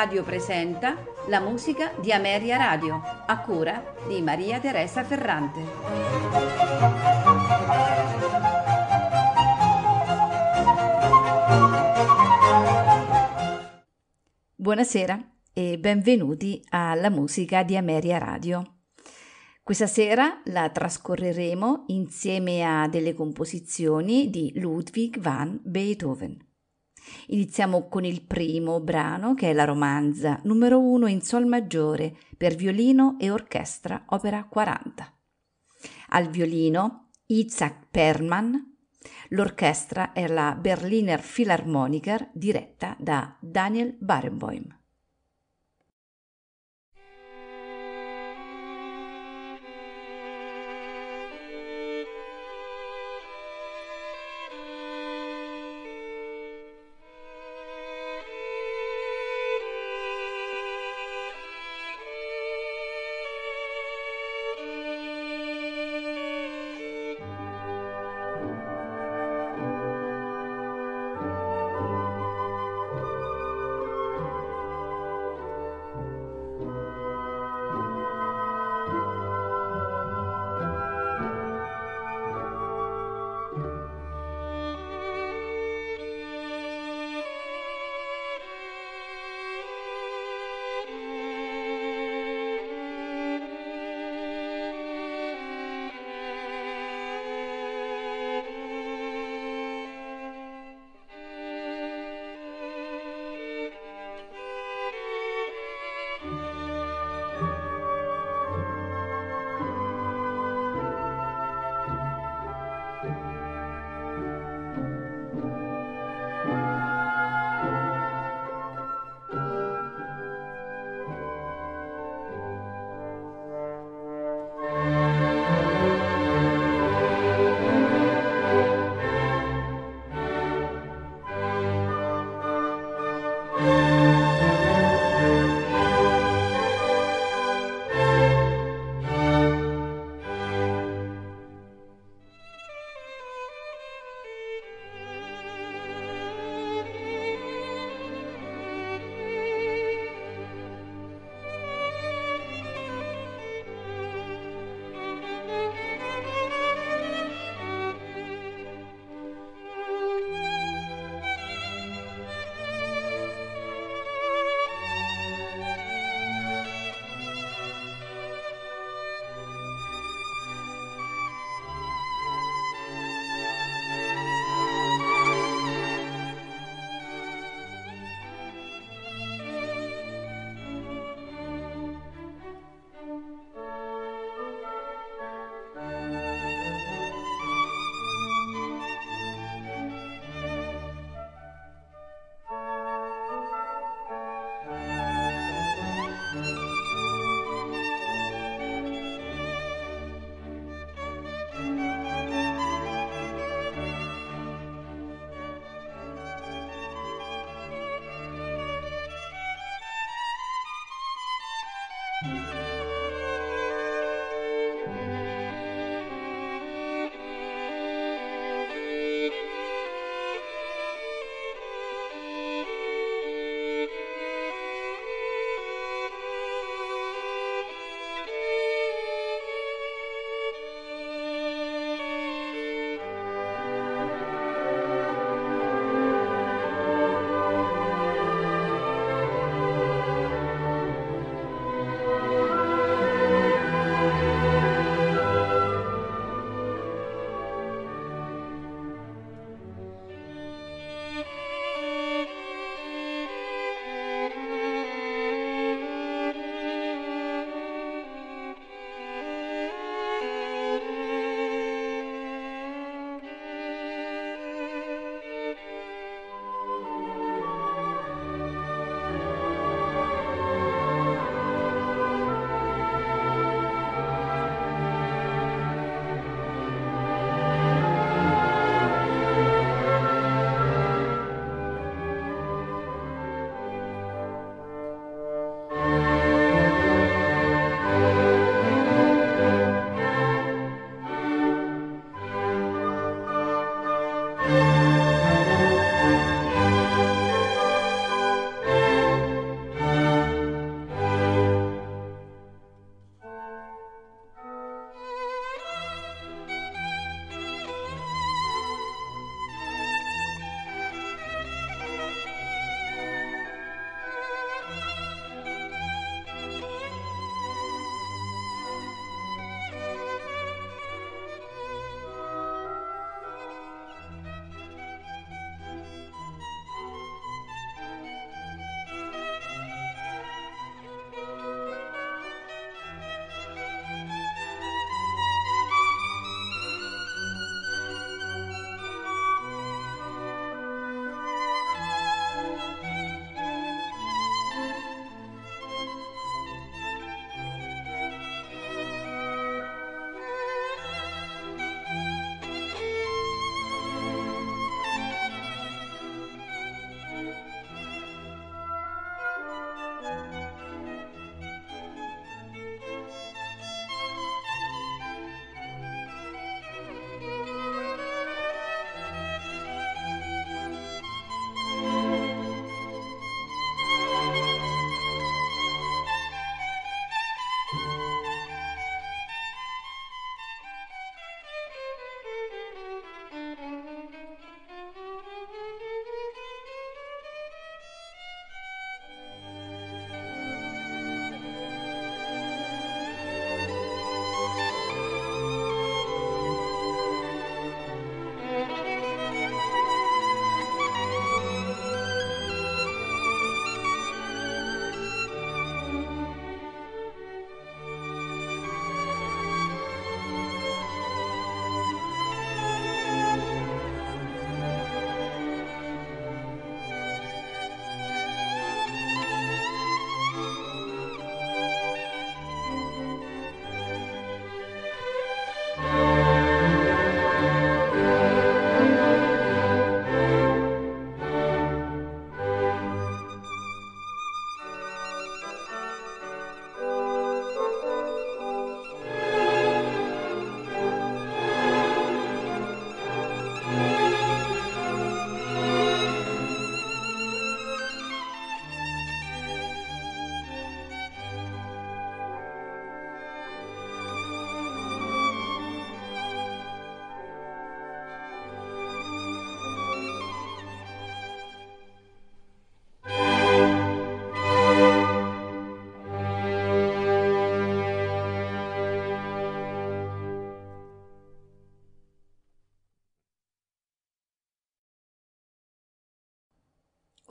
[0.00, 0.96] Radio presenta
[1.26, 5.60] la musica di Ameria Radio, a cura di Maria Teresa Ferrante.
[14.54, 15.22] Buonasera
[15.52, 18.78] e benvenuti alla musica di Ameria Radio.
[19.62, 26.48] Questa sera la trascorreremo insieme a delle composizioni di Ludwig van Beethoven.
[27.28, 32.54] Iniziamo con il primo brano che è la romanza numero 1 in sol maggiore per
[32.54, 35.12] violino e orchestra opera 40.
[36.08, 38.76] Al violino Isaac Perlman,
[39.28, 44.79] l'orchestra è la Berliner Philharmoniker diretta da Daniel Barenboim.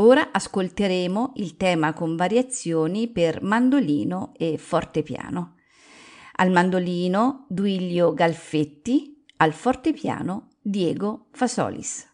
[0.09, 5.55] Ora ascolteremo il tema con variazioni per mandolino e fortepiano.
[6.37, 12.08] Al mandolino Duilio Galfetti, al fortepiano Diego Fasolis.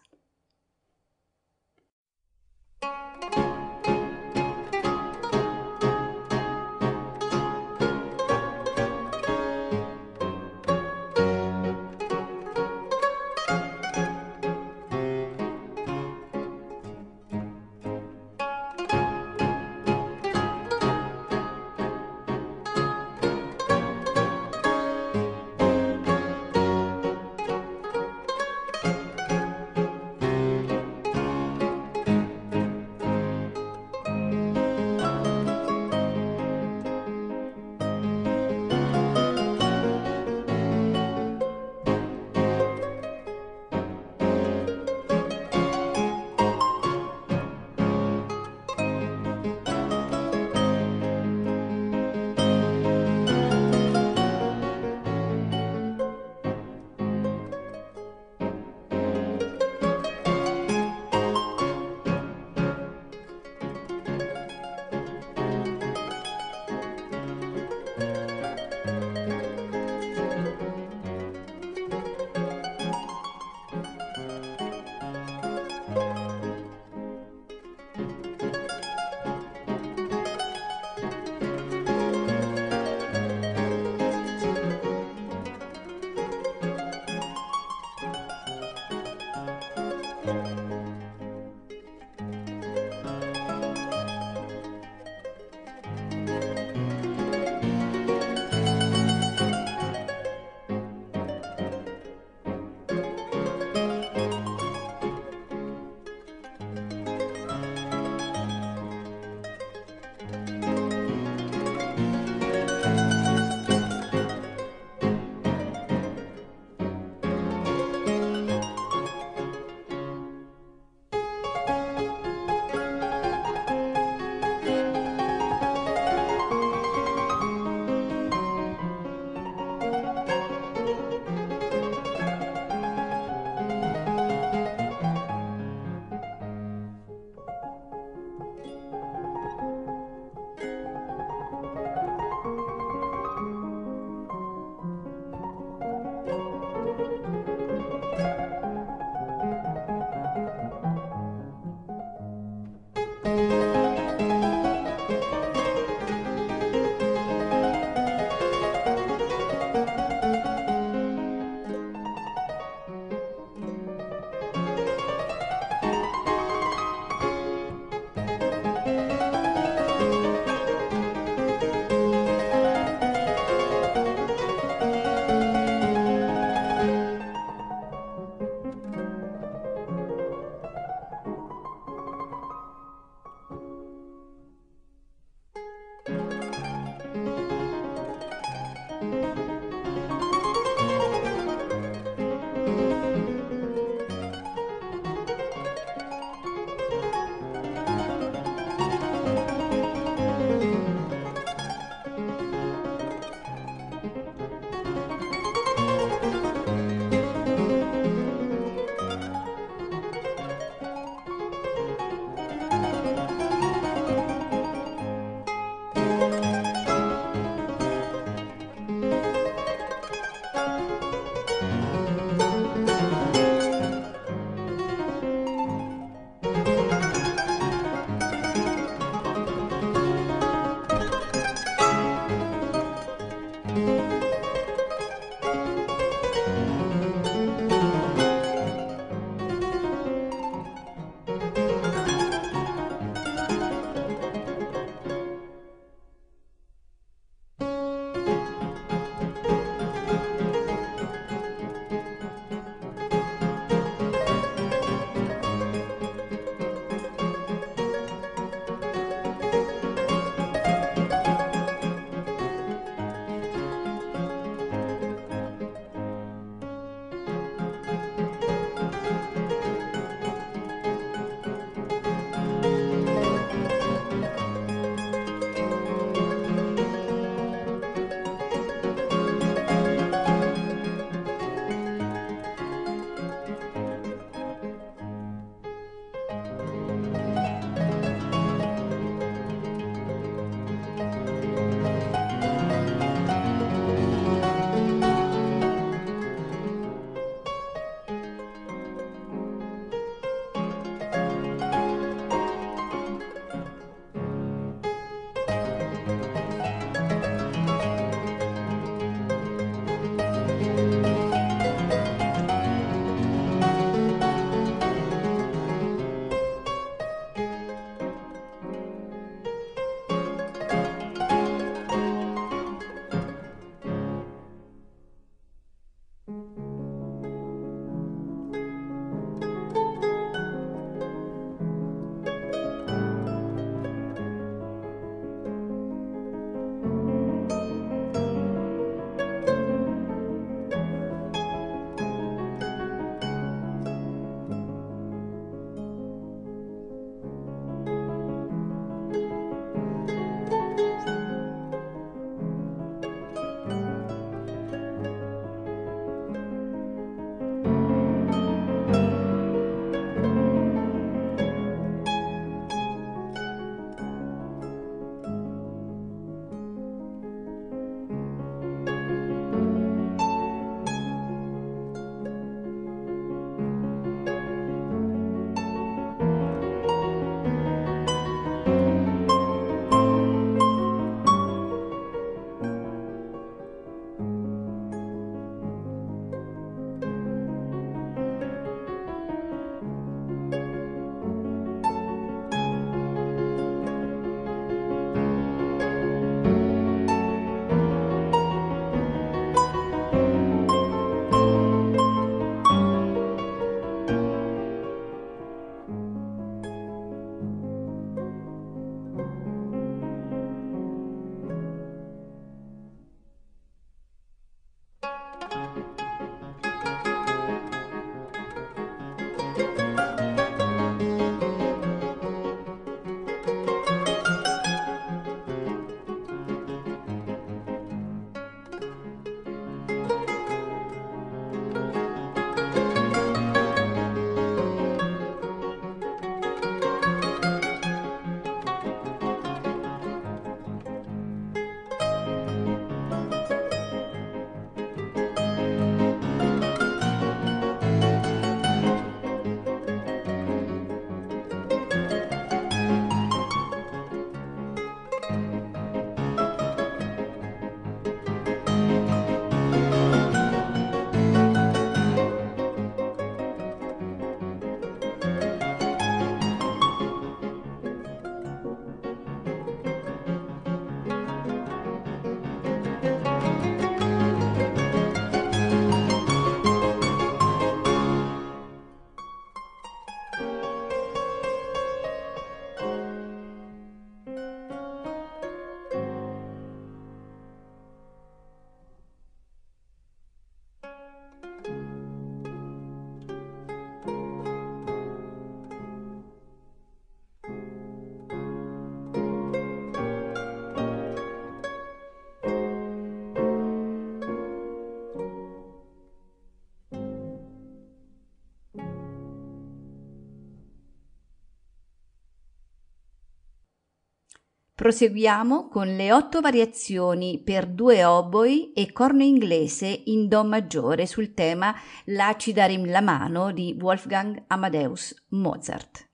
[514.86, 521.34] Proseguiamo con le otto variazioni per due oboi e corno inglese in Do maggiore sul
[521.34, 526.08] tema Lacidarim la mano di Wolfgang Amadeus Mozart.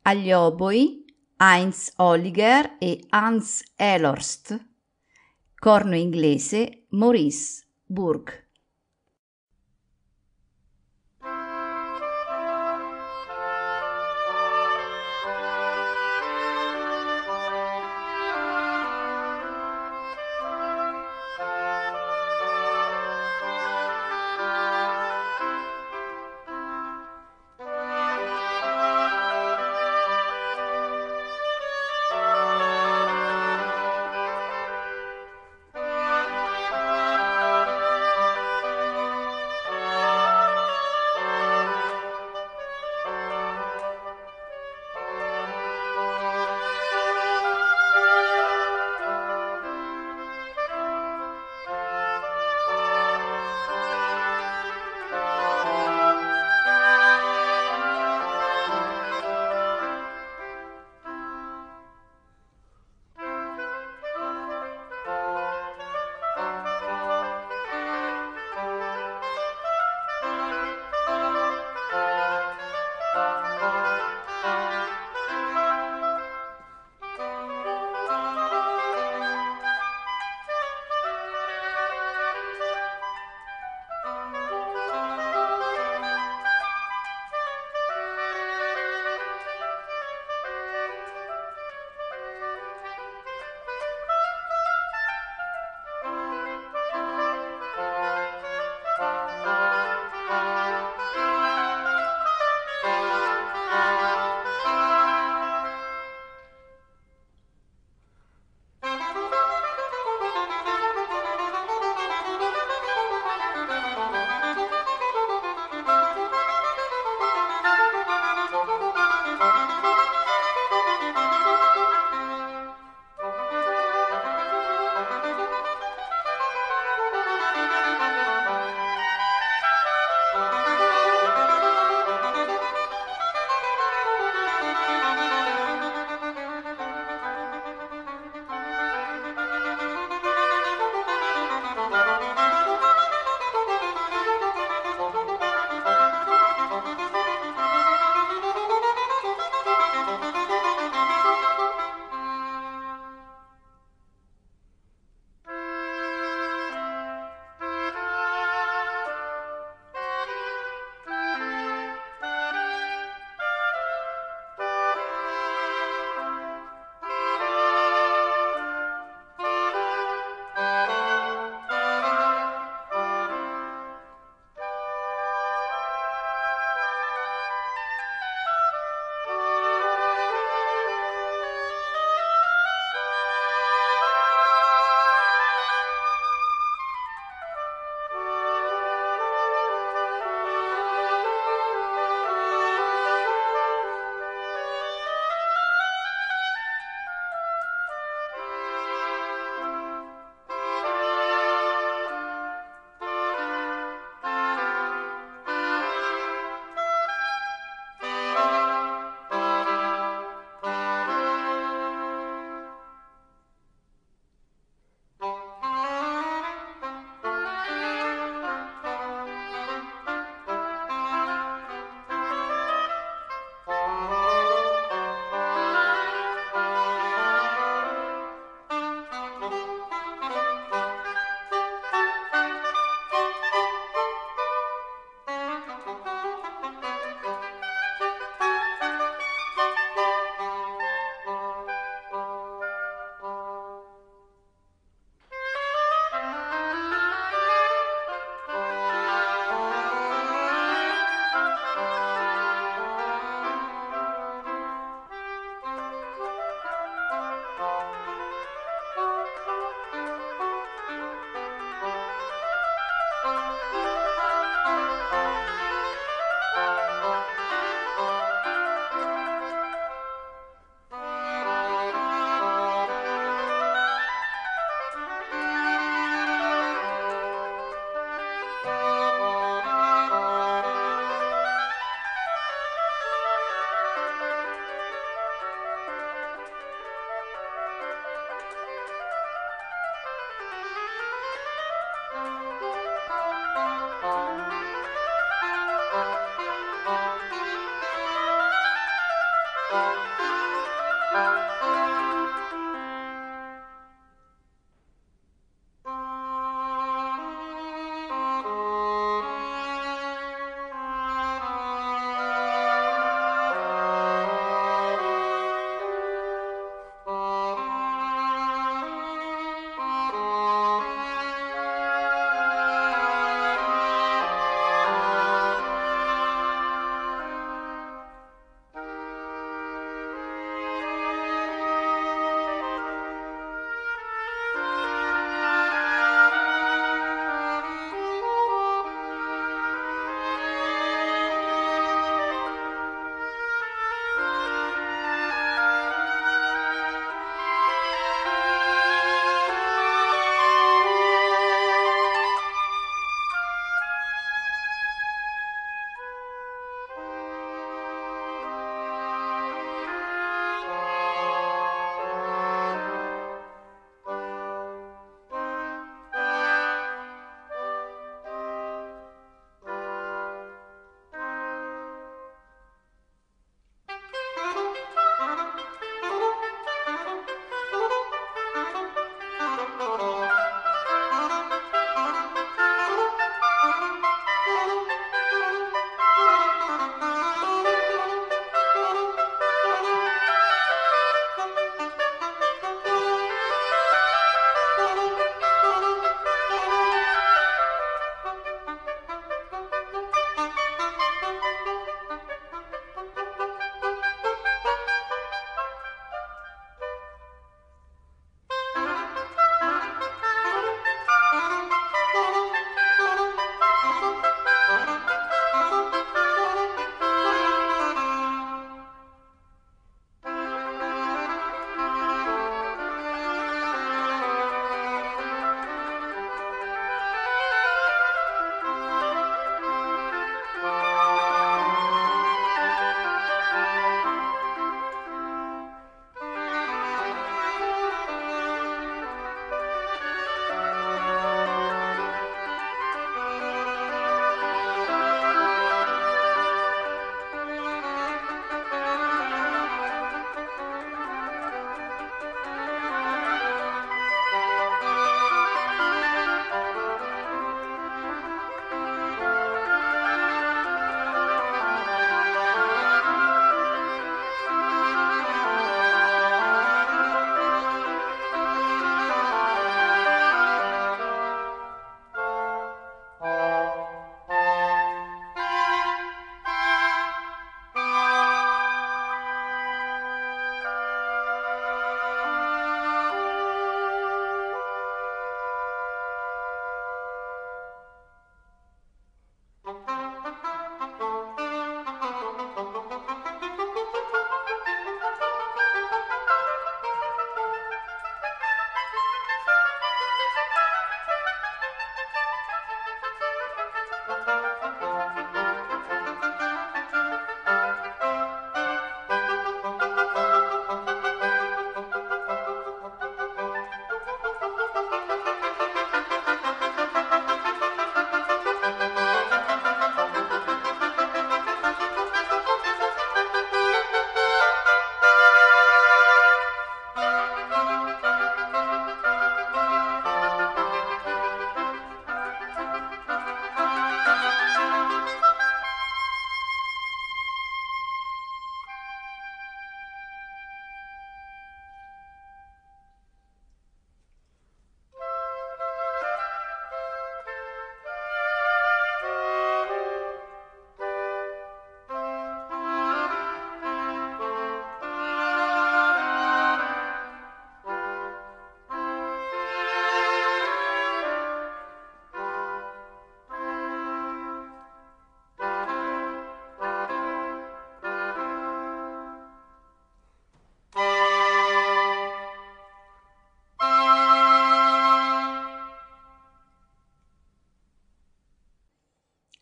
[0.00, 1.04] Agli oboi
[1.36, 4.66] Heinz Holliger e Hans Elorst.
[5.54, 8.43] Corno inglese Maurice Burg.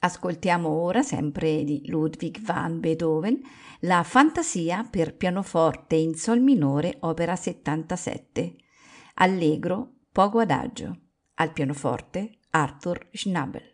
[0.05, 3.41] Ascoltiamo ora, sempre di Ludwig van Beethoven,
[3.83, 8.57] la Fantasia per pianoforte in Sol minore, opera 77.
[9.15, 10.99] Allegro, poco adagio.
[11.35, 13.72] Al pianoforte Arthur Schnabel.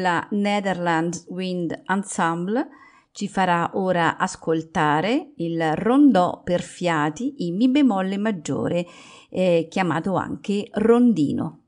[0.00, 2.68] La Netherlands Wind Ensemble
[3.12, 8.86] ci farà ora ascoltare il rondò per fiati in Mi bemolle maggiore,
[9.30, 11.65] eh, chiamato anche rondino.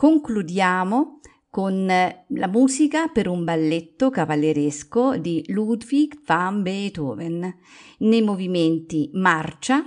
[0.00, 1.20] Concludiamo
[1.50, 7.58] con la musica per un balletto cavalleresco di Ludwig van Beethoven.
[7.98, 9.84] Nei movimenti marcia,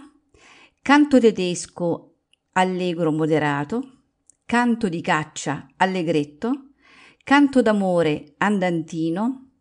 [0.83, 2.17] canto tedesco
[2.51, 4.01] allegro moderato,
[4.45, 6.73] canto di caccia allegretto,
[7.23, 9.53] canto d'amore andantino,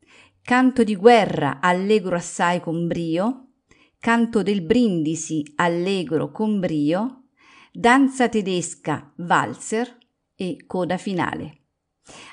[0.43, 3.53] canto di guerra allegro assai con brio,
[3.99, 7.29] canto del brindisi allegro con brio,
[7.73, 10.01] danza tedesca valzer
[10.43, 11.59] e coda finale.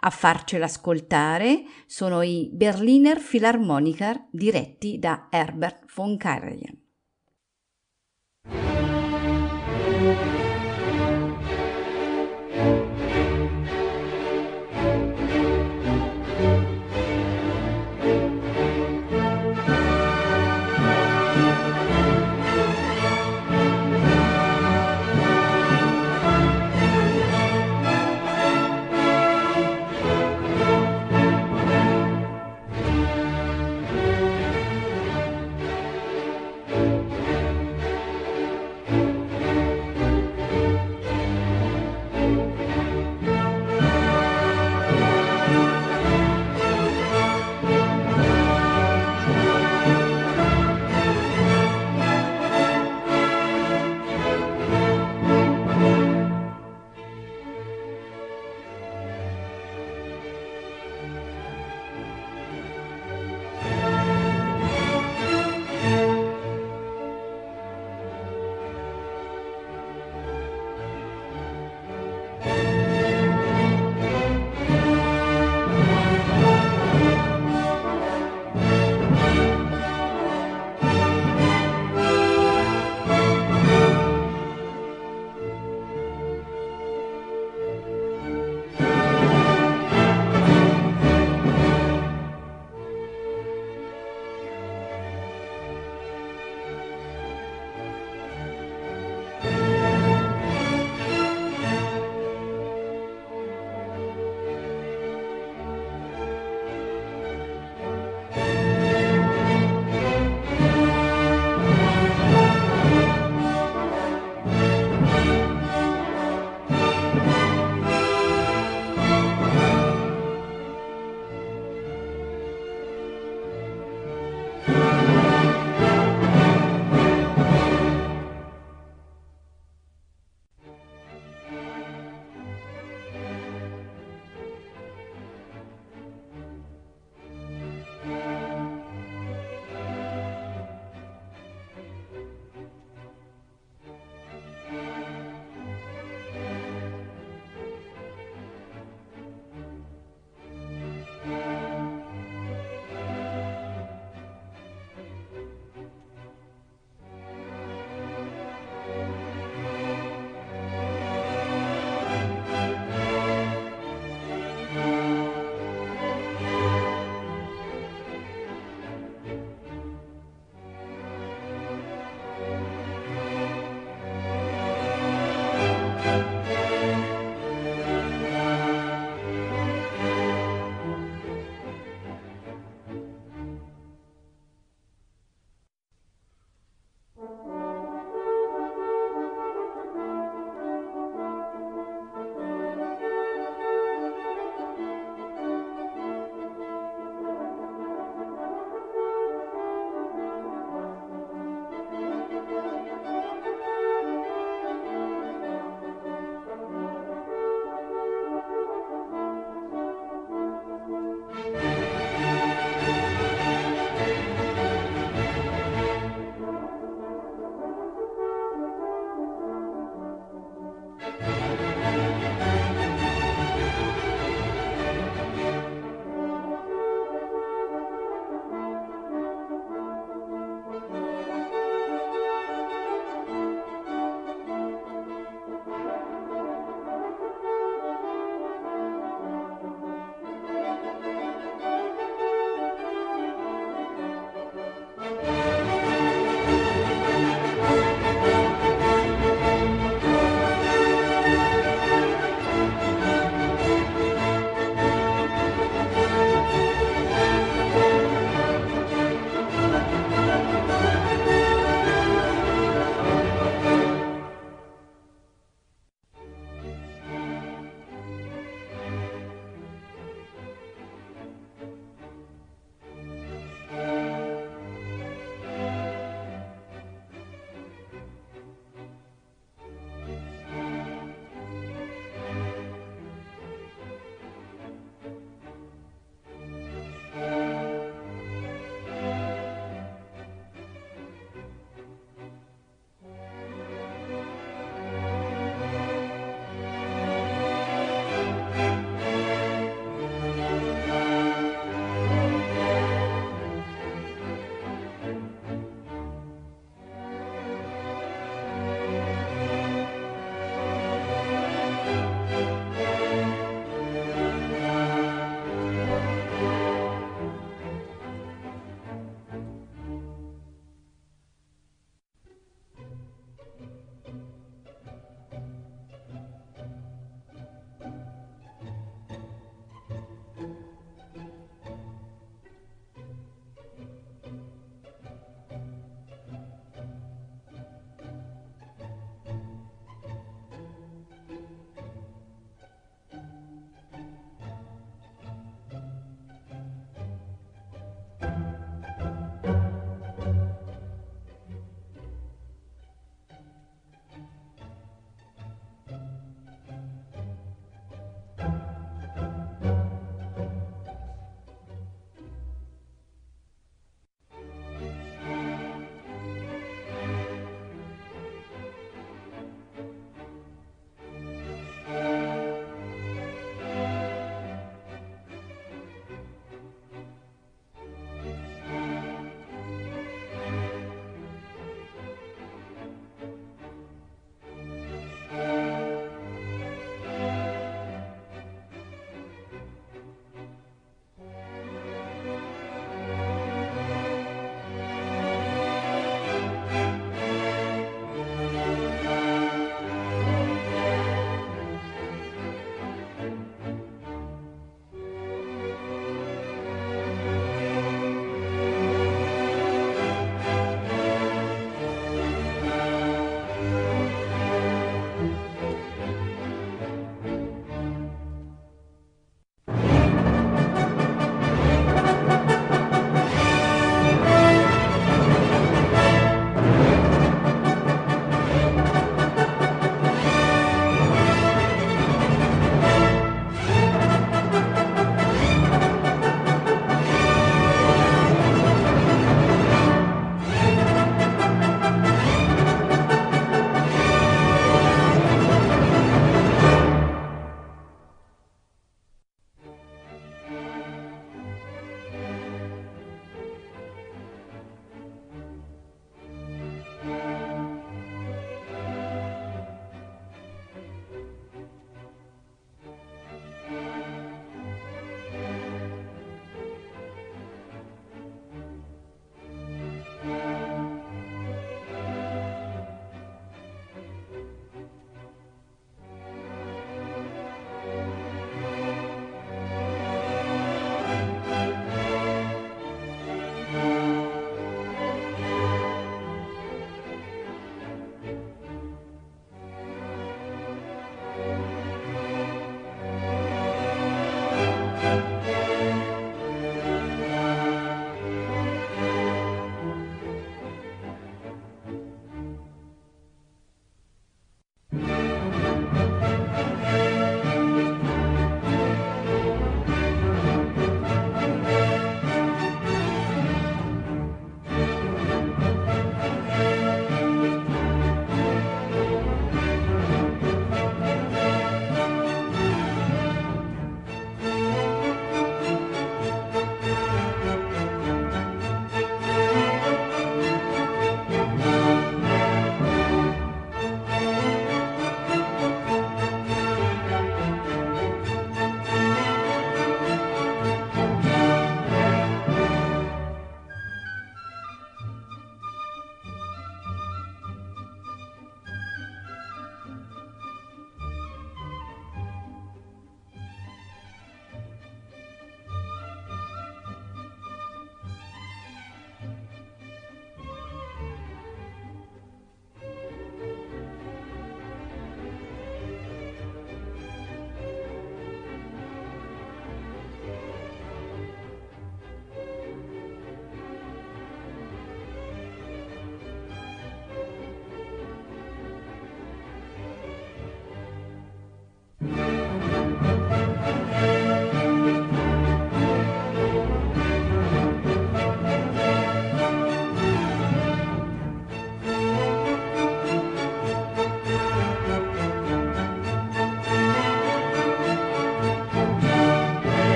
[0.00, 6.83] A farcela ascoltare sono i Berliner Philharmoniker diretti da Herbert von Karajan.